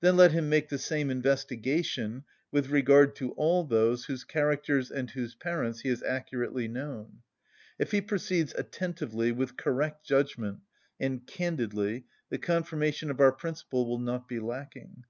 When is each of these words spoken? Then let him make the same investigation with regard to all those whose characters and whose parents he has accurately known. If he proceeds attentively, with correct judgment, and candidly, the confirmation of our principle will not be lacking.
Then 0.00 0.16
let 0.16 0.32
him 0.32 0.48
make 0.48 0.70
the 0.70 0.78
same 0.78 1.10
investigation 1.10 2.24
with 2.50 2.70
regard 2.70 3.14
to 3.16 3.32
all 3.32 3.64
those 3.64 4.06
whose 4.06 4.24
characters 4.24 4.90
and 4.90 5.10
whose 5.10 5.34
parents 5.34 5.80
he 5.80 5.90
has 5.90 6.02
accurately 6.02 6.68
known. 6.68 7.18
If 7.78 7.90
he 7.92 8.00
proceeds 8.00 8.54
attentively, 8.54 9.30
with 9.30 9.58
correct 9.58 10.06
judgment, 10.06 10.60
and 10.98 11.26
candidly, 11.26 12.06
the 12.30 12.38
confirmation 12.38 13.10
of 13.10 13.20
our 13.20 13.30
principle 13.30 13.86
will 13.86 13.98
not 14.00 14.26
be 14.26 14.40
lacking. 14.40 15.04